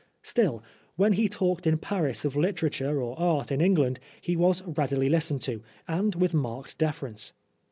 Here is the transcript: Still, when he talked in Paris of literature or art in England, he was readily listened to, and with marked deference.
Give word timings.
Still, 0.23 0.63
when 0.95 1.13
he 1.13 1.29
talked 1.29 1.67
in 1.67 1.77
Paris 1.77 2.25
of 2.25 2.35
literature 2.35 2.99
or 2.99 3.19
art 3.19 3.51
in 3.51 3.61
England, 3.61 3.99
he 4.19 4.35
was 4.35 4.63
readily 4.65 5.09
listened 5.09 5.41
to, 5.41 5.61
and 5.87 6.15
with 6.15 6.33
marked 6.33 6.79
deference. 6.79 7.33